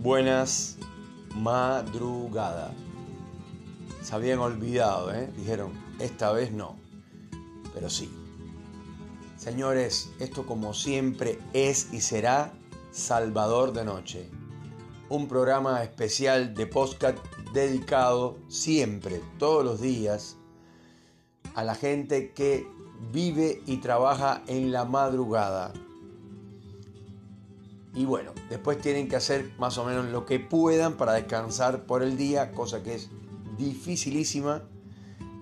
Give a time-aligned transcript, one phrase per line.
[0.00, 0.76] buenas
[1.34, 2.72] madrugada.
[4.02, 5.28] Se habían olvidado, ¿eh?
[5.36, 6.76] Dijeron, esta vez no.
[7.74, 8.10] Pero sí.
[9.36, 12.52] Señores, esto como siempre es y será
[12.92, 14.30] Salvador de Noche.
[15.08, 17.18] Un programa especial de podcast
[17.52, 20.36] dedicado siempre, todos los días,
[21.54, 22.66] a la gente que
[23.12, 25.72] vive y trabaja en la madrugada
[27.94, 32.02] y bueno, después tienen que hacer más o menos lo que puedan para descansar por
[32.02, 33.10] el día, cosa que es
[33.56, 34.62] dificilísima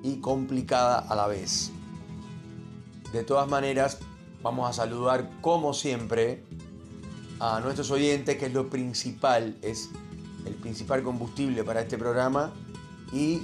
[0.03, 1.71] y complicada a la vez.
[3.13, 3.99] De todas maneras,
[4.43, 6.45] vamos a saludar como siempre
[7.41, 9.91] a nuestros oyentes, que es lo principal, es
[10.47, 12.53] el principal combustible para este programa.
[13.13, 13.43] Y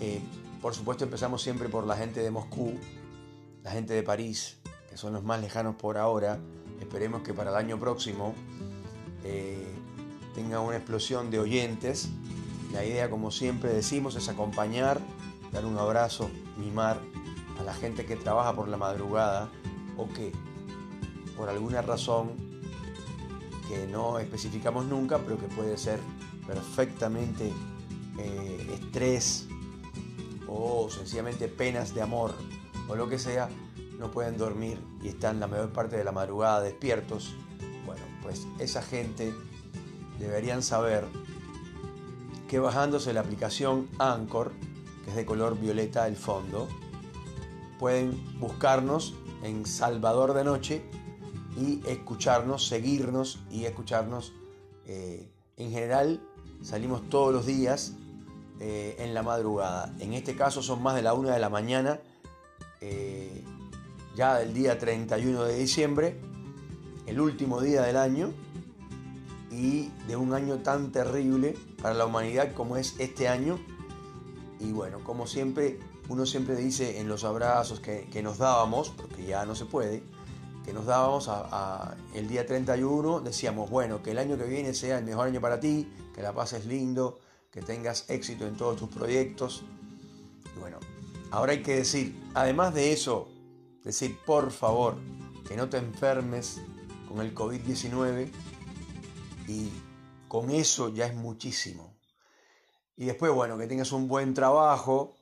[0.00, 0.20] eh,
[0.60, 2.74] por supuesto empezamos siempre por la gente de Moscú,
[3.62, 4.58] la gente de París,
[4.88, 6.38] que son los más lejanos por ahora,
[6.96, 8.34] Esperemos que para el año próximo
[9.22, 9.66] eh,
[10.34, 12.08] tenga una explosión de oyentes.
[12.72, 15.02] La idea, como siempre decimos, es acompañar,
[15.52, 16.98] dar un abrazo, mimar
[17.60, 19.50] a la gente que trabaja por la madrugada
[19.98, 20.32] o que
[21.36, 22.32] por alguna razón
[23.68, 26.00] que no especificamos nunca, pero que puede ser
[26.46, 27.52] perfectamente
[28.18, 29.48] eh, estrés
[30.48, 32.32] o sencillamente penas de amor
[32.88, 33.50] o lo que sea,
[33.98, 37.34] no pueden dormir y están la mayor parte de la madrugada despiertos,
[37.84, 39.34] bueno, pues esa gente
[40.18, 41.04] deberían saber
[42.48, 44.52] que bajándose la aplicación Anchor,
[45.04, 46.68] que es de color violeta el fondo,
[47.78, 50.82] pueden buscarnos en Salvador de Noche
[51.56, 54.32] y escucharnos, seguirnos y escucharnos.
[54.86, 56.20] Eh, en general
[56.62, 57.94] salimos todos los días
[58.60, 59.94] eh, en la madrugada.
[60.00, 62.00] En este caso son más de la una de la mañana.
[62.80, 63.44] Eh,
[64.16, 66.18] ya del día 31 de diciembre,
[67.06, 68.32] el último día del año
[69.50, 73.60] y de un año tan terrible para la humanidad como es este año.
[74.58, 75.78] Y bueno, como siempre,
[76.08, 80.02] uno siempre dice en los abrazos que, nos dábamos, porque ya no se puede,
[80.64, 81.30] que nos dábamos
[82.14, 85.60] el día 31, decíamos, bueno, que el año que viene sea el mejor año para
[85.60, 87.18] ti, que la pases lindo,
[87.50, 89.62] que tengas éxito en todos tus proyectos.
[90.56, 90.78] Y bueno,
[91.30, 93.35] ahora hay que decir, además de eso,
[93.86, 94.96] decir, por favor,
[95.46, 96.60] que no te enfermes
[97.08, 98.30] con el COVID-19
[99.46, 99.70] y
[100.26, 101.94] con eso ya es muchísimo.
[102.96, 105.14] Y después, bueno, que tengas un buen trabajo,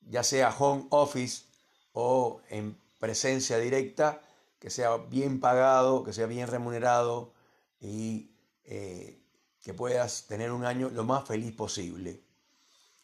[0.00, 1.44] ya sea home office
[1.92, 4.20] o en presencia directa,
[4.58, 7.32] que sea bien pagado, que sea bien remunerado
[7.80, 8.32] y
[8.64, 9.22] eh,
[9.62, 12.20] que puedas tener un año lo más feliz posible,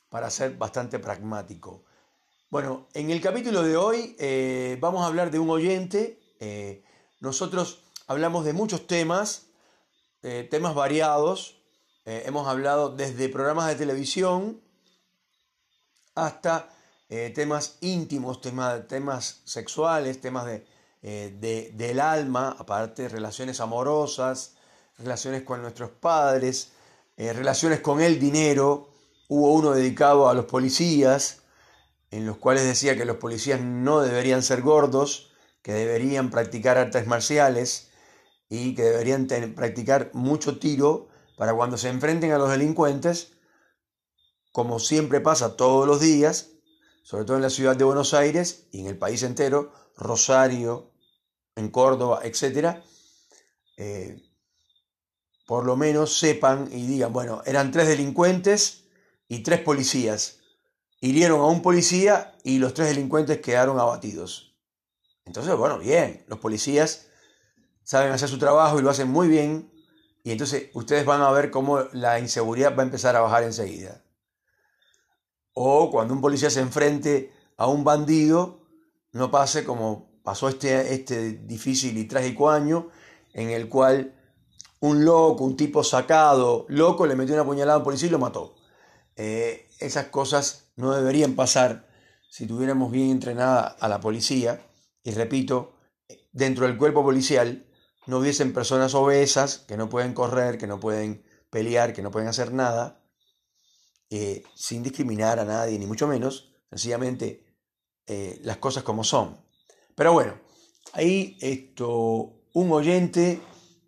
[0.09, 1.84] para ser bastante pragmático.
[2.49, 6.21] Bueno, en el capítulo de hoy eh, vamos a hablar de un oyente.
[6.39, 6.84] Eh,
[7.19, 9.47] nosotros hablamos de muchos temas,
[10.23, 11.56] eh, temas variados.
[12.05, 14.61] hemos hablado desde programas de televisión
[16.15, 16.71] hasta
[17.35, 24.55] temas íntimos, temas, temas sexuales, temas de, del alma, aparte relaciones amorosas,
[24.99, 26.71] relaciones con nuestros padres,
[27.17, 28.89] relaciones con el dinero.
[29.27, 31.43] Hubo uno dedicado a los policías
[32.11, 37.06] en los cuales decía que los policías no deberían ser gordos, que deberían practicar artes
[37.06, 37.91] marciales
[38.49, 43.33] y que deberían practicar mucho tiro para cuando se enfrenten a los delincuentes,
[44.53, 46.50] como siempre pasa todos los días,
[47.03, 50.93] sobre todo en la ciudad de Buenos Aires y en el país entero, Rosario,
[51.56, 52.83] en Córdoba, etc.,
[53.77, 54.23] eh,
[55.47, 58.84] por lo menos sepan y digan, bueno, eran tres delincuentes
[59.28, 60.41] y tres policías
[61.01, 64.57] hirieron a un policía y los tres delincuentes quedaron abatidos.
[65.25, 67.09] Entonces, bueno, bien, los policías
[67.83, 69.71] saben hacer su trabajo y lo hacen muy bien,
[70.27, 74.03] y entonces ustedes van a ver cómo la inseguridad va a empezar a bajar enseguida.
[75.53, 78.67] O cuando un policía se enfrente a un bandido,
[79.12, 82.91] no pase como pasó este, este difícil y trágico año,
[83.35, 84.21] en el cual
[84.81, 88.19] un loco, un tipo sacado, loco, le metió una puñalada a un policía y lo
[88.19, 88.56] mató.
[89.15, 91.88] Eh, esas cosas no deberían pasar
[92.31, 94.64] si tuviéramos bien entrenada a la policía.
[95.02, 95.75] Y repito,
[96.32, 97.67] dentro del cuerpo policial
[98.06, 102.28] no hubiesen personas obesas que no pueden correr, que no pueden pelear, que no pueden
[102.28, 103.02] hacer nada,
[104.11, 107.44] eh, sin discriminar a nadie, ni mucho menos, sencillamente
[108.06, 109.40] eh, las cosas como son.
[109.96, 110.38] Pero bueno,
[110.93, 113.40] ahí esto, un oyente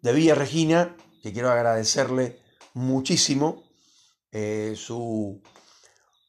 [0.02, 2.41] de Villa Regina, que quiero agradecerle
[2.75, 3.62] muchísimo
[4.32, 5.43] eh, su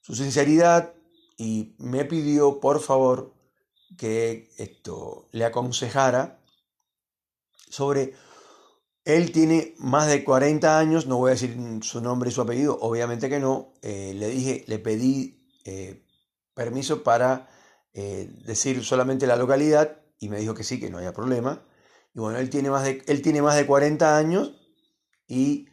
[0.09, 0.95] su sinceridad
[1.37, 3.31] y me pidió por favor
[3.95, 6.39] que esto le aconsejara
[7.69, 8.15] sobre
[9.05, 12.79] Él tiene más de 40 años, no voy a decir su nombre y su apellido,
[12.81, 13.73] obviamente que no.
[13.83, 16.03] Eh, le dije, le pedí eh,
[16.55, 17.47] permiso para
[17.93, 21.63] eh, decir solamente la localidad y me dijo que sí, que no había problema.
[22.15, 24.53] Y bueno, él tiene más de, él tiene más de 40 años
[25.27, 25.67] y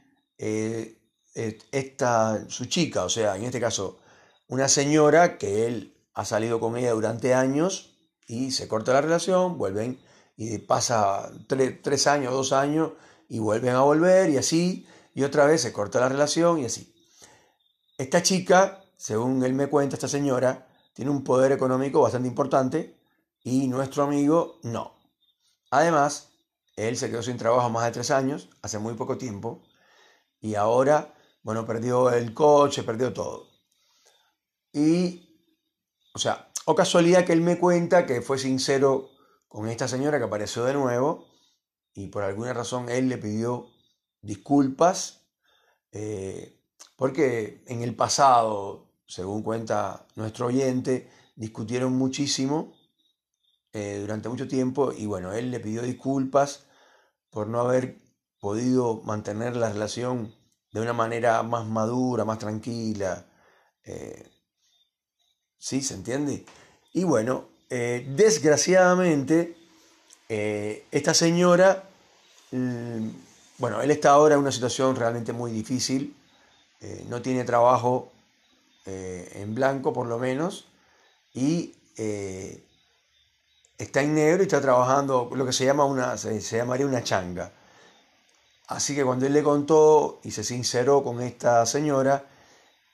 [1.72, 4.00] esta, su chica, o sea, en este caso,
[4.48, 7.96] una señora que él ha salido con ella durante años
[8.26, 10.00] y se corta la relación, vuelven
[10.37, 12.93] y pasa tres años, dos años
[13.28, 16.94] y vuelven a volver y así, y otra vez se corta la relación y así.
[17.98, 22.99] Esta chica, según él me cuenta, esta señora, tiene un poder económico bastante importante
[23.42, 24.96] y nuestro amigo no.
[25.70, 26.32] Además,
[26.76, 29.62] él se quedó sin trabajo más de tres años, hace muy poco tiempo,
[30.40, 33.55] y ahora, bueno, perdió el coche, perdió todo.
[34.76, 35.40] Y,
[36.12, 39.08] o sea, o casualidad que él me cuenta que fue sincero
[39.49, 41.25] con esta señora que apareció de nuevo
[41.94, 43.70] y por alguna razón él le pidió
[44.20, 45.31] disculpas
[45.93, 46.61] eh,
[46.94, 52.75] porque en el pasado, según cuenta nuestro oyente, discutieron muchísimo
[53.73, 56.67] eh, durante mucho tiempo y bueno, él le pidió disculpas
[57.31, 58.02] por no haber
[58.40, 60.34] podido mantener la relación
[60.70, 63.26] de una manera más madura, más tranquila.
[63.82, 64.35] Eh,
[65.58, 65.82] ¿Sí?
[65.82, 66.44] ¿Se entiende?
[66.92, 69.56] Y bueno, desgraciadamente,
[70.28, 71.84] esta señora
[72.52, 73.10] Mm,
[73.58, 76.16] bueno, él está ahora en una situación realmente muy difícil,
[76.80, 78.12] eh, no tiene trabajo
[78.86, 80.66] eh, en blanco por lo menos,
[81.34, 82.64] y eh,
[83.78, 87.52] está en negro y está trabajando lo que se llama una, se, llamaría una changa.
[88.68, 92.24] Así que cuando él le contó y se sinceró con esta señora,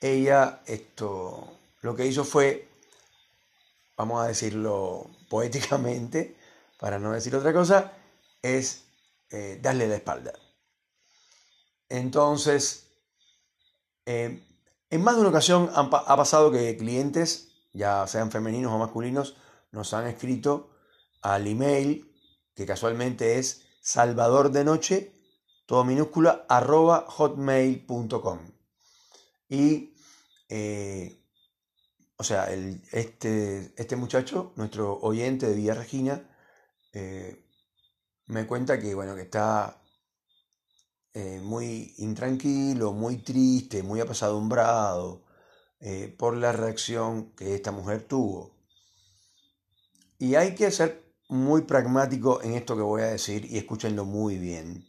[0.00, 2.68] ella esto lo que hizo fue,
[3.96, 6.36] vamos a decirlo poéticamente,
[6.78, 7.92] para no decir otra cosa,
[8.40, 8.84] es
[9.30, 10.32] eh, darle la espalda.
[11.88, 12.88] Entonces,
[14.06, 14.42] eh,
[14.90, 19.36] en más de una ocasión ha pasado que clientes, ya sean femeninos o masculinos,
[19.70, 20.70] nos han escrito
[21.22, 22.12] al email,
[22.54, 25.12] que casualmente es salvador de noche,
[25.66, 28.38] todo minúscula, arroba hotmail.com.
[29.48, 29.94] Y,
[30.48, 31.21] eh,
[32.22, 32.48] o sea,
[32.92, 36.22] este, este muchacho, nuestro oyente de Villa Regina,
[38.26, 39.82] me cuenta que, bueno, que está
[41.14, 45.24] eh, muy intranquilo, muy triste, muy apesadumbrado
[45.80, 48.54] eh, por la reacción que esta mujer tuvo.
[50.18, 54.38] Y hay que ser muy pragmático en esto que voy a decir y escúchenlo muy
[54.38, 54.86] bien.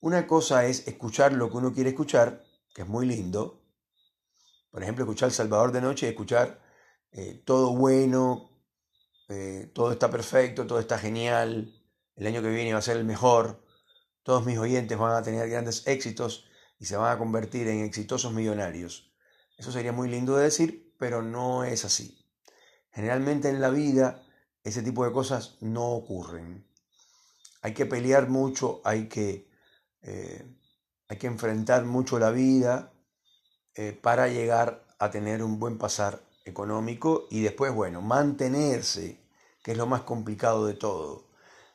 [0.00, 2.42] Una cosa es escuchar lo que uno quiere escuchar,
[2.74, 3.60] que es muy lindo.
[4.74, 6.60] Por ejemplo, escuchar Salvador de Noche y escuchar
[7.12, 8.50] eh, todo bueno,
[9.72, 11.72] todo está perfecto, todo está genial,
[12.16, 13.64] el año que viene va a ser el mejor,
[14.24, 16.48] todos mis oyentes van a tener grandes éxitos
[16.80, 19.14] y se van a convertir en exitosos millonarios.
[19.56, 22.26] Eso sería muy lindo de decir, pero no es así.
[22.90, 24.26] Generalmente en la vida
[24.64, 26.66] ese tipo de cosas no ocurren.
[27.62, 29.48] Hay que pelear mucho, hay que,
[30.02, 30.44] eh,
[31.06, 32.93] hay que enfrentar mucho la vida
[33.76, 39.18] eh, para llegar a tener un buen pasar económico y después, bueno, mantenerse,
[39.64, 41.24] que es lo más complicado de todo.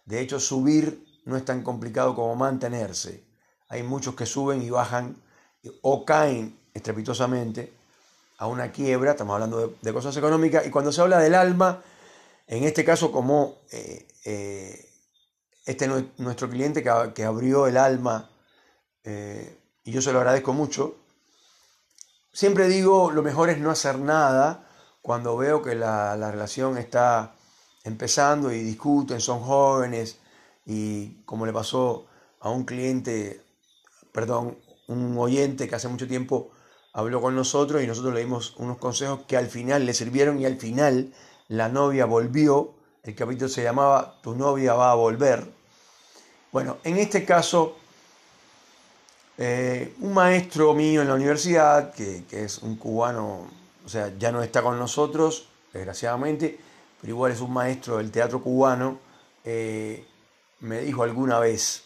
[0.06, 3.24] De hecho, subir no es tan complicado como mantenerse.
[3.68, 5.22] Hay muchos que suben y bajan
[5.82, 7.74] o caen estrepitosamente
[8.38, 11.84] a una quiebra, estamos hablando de, cosas económicas, y cuando se habla del alma,
[12.48, 14.90] en este caso como eh, eh,
[15.66, 18.30] este nuestro cliente que, abrió el alma,
[19.84, 20.96] y yo se lo agradezco mucho,
[22.32, 24.68] siempre digo, lo mejor es no hacer nada
[25.02, 27.36] cuando veo que la relación está
[27.84, 30.20] empezando y discuten, son jóvenes
[30.66, 32.06] y como le pasó
[32.40, 33.44] a un cliente,
[34.12, 34.58] perdón,
[34.88, 36.52] un oyente que hace mucho tiempo
[36.94, 40.46] habló con nosotros y nosotros le dimos unos consejos que al final le sirvieron y
[40.46, 41.14] al final
[41.48, 42.76] la novia volvió.
[43.04, 45.52] El capítulo se llamaba Tu novia va a volver.
[46.52, 47.78] Bueno, en este caso,
[49.42, 53.50] eh, un maestro mío en la universidad, que, que es un cubano,
[53.86, 56.60] o sea, ya no está con nosotros, desgraciadamente,
[57.00, 59.00] pero igual es un maestro del teatro cubano,
[59.46, 60.06] eh,
[60.60, 61.84] me dijo alguna vez,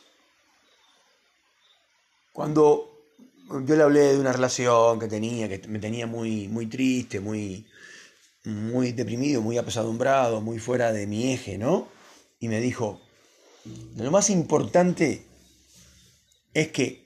[2.31, 2.89] cuando
[3.47, 7.67] yo le hablé de una relación que tenía, que me tenía muy, muy triste, muy,
[8.45, 11.87] muy deprimido, muy apesadumbrado, muy fuera de mi eje, ¿no?
[12.39, 12.99] Y me dijo,
[13.95, 15.27] lo más importante
[16.55, 17.02] es que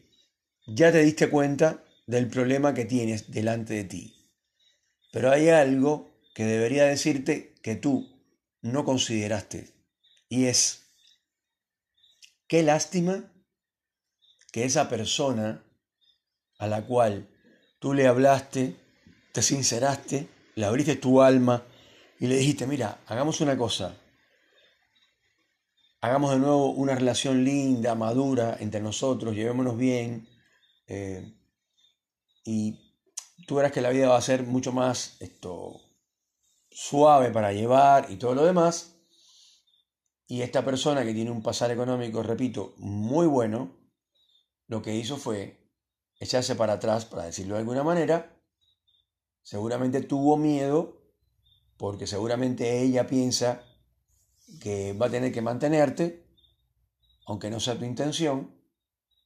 [0.67, 4.13] ya te diste cuenta del problema que tienes delante de ti.
[5.11, 8.07] Pero hay algo que debería decirte que tú
[8.61, 9.73] no consideraste.
[10.29, 10.91] Y es,
[12.47, 13.31] qué lástima
[14.51, 15.63] que esa persona
[16.59, 17.27] a la cual
[17.79, 18.75] tú le hablaste,
[19.31, 21.63] te sinceraste, le abriste tu alma
[22.19, 23.95] y le dijiste, mira, hagamos una cosa,
[26.01, 30.27] hagamos de nuevo una relación linda, madura entre nosotros, llevémonos bien,
[30.87, 31.33] eh,
[32.43, 32.93] y
[33.45, 35.81] tú verás que la vida va a ser mucho más esto,
[36.69, 38.95] suave para llevar y todo lo demás.
[40.27, 43.77] Y esta persona que tiene un pasar económico, repito, muy bueno,
[44.67, 45.71] lo que hizo fue
[46.19, 48.37] echarse para atrás, para decirlo de alguna manera.
[49.41, 51.01] Seguramente tuvo miedo,
[51.77, 53.63] porque seguramente ella piensa
[54.61, 56.27] que va a tener que mantenerte,
[57.25, 58.56] aunque no sea tu intención.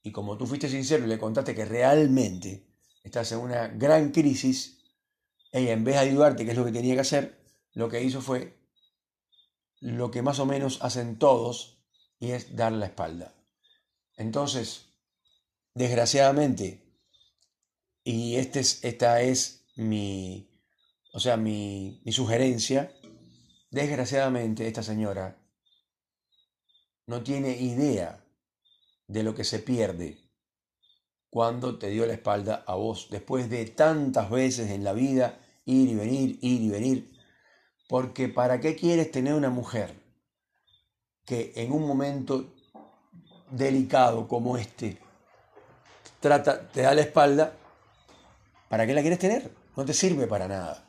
[0.02, 2.66] Y como tú fuiste sincero y le contaste que realmente
[3.04, 4.78] estás en una gran crisis,
[5.52, 7.38] ella en vez de ayudarte, que es lo que tenía que hacer,
[7.74, 8.58] lo que hizo fue
[9.80, 11.78] lo que más o menos hacen todos
[12.18, 13.34] y es dar la espalda.
[14.16, 14.86] Entonces,
[15.74, 16.82] desgraciadamente,
[18.04, 20.48] y este es, esta es mi,
[21.12, 22.92] o sea, mi, mi sugerencia,
[23.70, 25.38] desgraciadamente esta señora
[27.06, 28.21] no tiene idea
[29.12, 30.18] de lo que se pierde
[31.30, 35.88] cuando te dio la espalda a vos, después de tantas veces en la vida ir
[35.88, 37.12] y venir, ir y venir,
[37.88, 39.94] porque ¿para qué quieres tener una mujer
[41.24, 42.52] que en un momento
[43.50, 44.98] delicado como este
[46.20, 47.54] trata, te da la espalda?
[48.68, 49.50] ¿Para qué la quieres tener?
[49.76, 50.84] No te sirve para nada.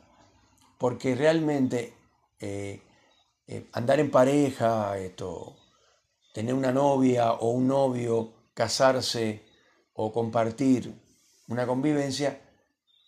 [0.78, 1.94] Porque realmente
[2.38, 2.82] eh,
[3.46, 5.56] eh, andar en pareja, esto,
[6.34, 9.44] tener una novia o un novio, casarse
[9.92, 10.92] o compartir
[11.46, 12.40] una convivencia,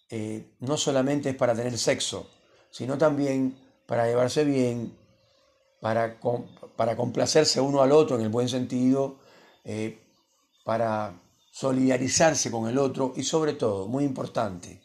[0.08, 2.30] eh, no solamente es para tener sexo,
[2.70, 4.96] sino también para llevarse bien,
[5.80, 6.20] para,
[6.96, 9.18] complacerse uno al otro en el buen sentido,
[9.64, 9.98] eh,
[10.64, 14.80] para solidarizarse con el otro y sobre todo, muy importante,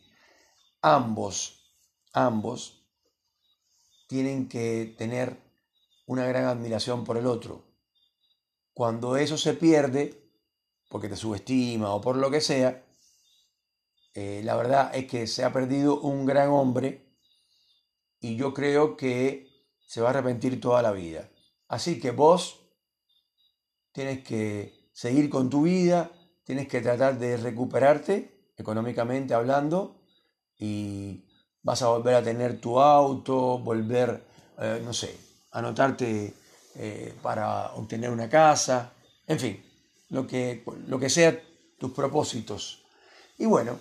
[0.81, 1.59] ambos,
[2.11, 2.81] ambos
[4.07, 5.37] tienen que tener
[6.07, 7.70] una gran admiración por el otro.
[8.73, 10.21] Cuando eso se pierde,
[10.89, 12.83] porque te subestima o por lo que sea,
[14.13, 17.15] eh, la verdad es que se ha perdido un gran hombre
[18.19, 19.47] y yo creo que
[19.87, 21.29] se va a arrepentir toda la vida.
[21.67, 22.59] Así que vos
[23.93, 26.11] tienes que seguir con tu vida,
[26.43, 30.01] tienes que tratar de recuperarte económicamente hablando
[30.57, 31.25] y
[31.63, 34.23] vas a volver a tener tu auto, volver,
[34.59, 35.17] eh, no sé,
[35.51, 36.33] anotarte
[36.75, 38.93] eh, para obtener una casa,
[39.27, 39.63] en fin,
[40.09, 41.39] lo que, lo que sea
[41.77, 42.83] tus propósitos.
[43.37, 43.79] Y bueno,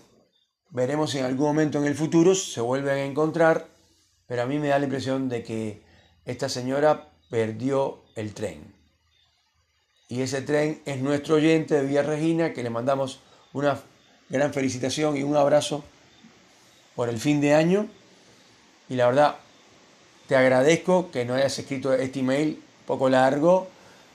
[0.71, 3.71] veremos si en algún momento en el futuro se vuelven a encontrar
[4.31, 5.83] pero a mí me da la impresión de que
[6.25, 8.73] esta señora perdió el tren.
[10.09, 13.19] Y ese tren es nuestro oyente de Villa Regina, que le mandamos
[13.53, 13.81] una
[14.29, 15.83] gran felicitación y un abrazo
[16.95, 17.89] por el fin de año.
[18.89, 19.37] Y la verdad,
[20.29, 23.69] te agradezco que no hayas escrito este email poco largo,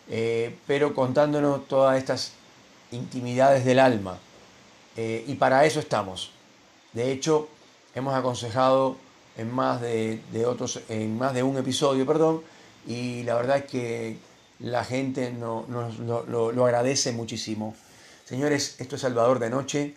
[0.09, 2.33] eh, pero contándonos todas estas
[2.91, 4.17] intimidades del alma.
[4.97, 6.31] Eh, y para eso estamos.
[6.91, 7.47] De hecho,
[7.93, 8.97] hemos aconsejado
[9.37, 12.41] en más de, otros, en más de un episodio, perdón,
[12.85, 14.17] y la verdad es que
[14.59, 17.75] la gente no, lo, lo agradece muchísimo.
[18.25, 19.95] Señores, esto es Salvador de Noche.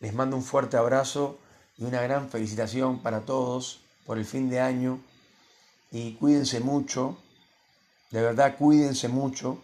[0.00, 1.38] Les mando un fuerte abrazo
[1.78, 4.98] y una gran felicitación para todos por el fin de año.
[5.92, 7.18] Y cuídense mucho,
[8.10, 9.60] de verdad cuídense mucho,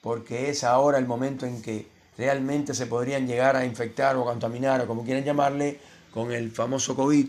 [0.00, 4.80] porque es ahora el momento en que realmente se podrían llegar a infectar o contaminar
[4.82, 5.80] o como quieran llamarle
[6.12, 7.26] con el famoso COVID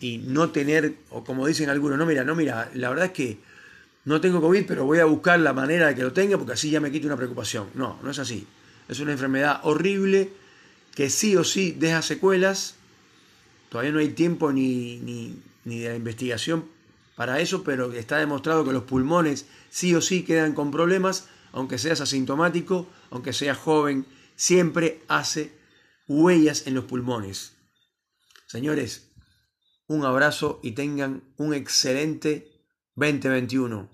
[0.00, 3.38] y no tener, o como dicen algunos, no, mira, no, mira, la verdad es que
[4.04, 6.70] no tengo COVID, pero voy a buscar la manera de que lo tenga porque así
[6.70, 7.68] ya me quito una preocupación.
[7.74, 8.46] No, no es así.
[8.88, 10.30] Es una enfermedad horrible
[10.94, 12.76] que sí o sí deja secuelas.
[13.68, 16.64] Todavía no hay tiempo ni, ni, ni de la investigación
[17.18, 21.76] para eso, pero está demostrado que los pulmones sí o sí quedan con problemas, aunque
[21.76, 24.06] seas asintomático, aunque seas joven,
[24.36, 25.50] siempre hace
[26.06, 27.56] huellas en los pulmones.
[28.46, 29.10] Señores,
[29.88, 32.52] un abrazo y tengan un excelente
[32.94, 33.90] 2021.